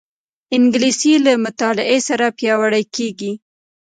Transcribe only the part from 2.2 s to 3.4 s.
پیاوړې کېږي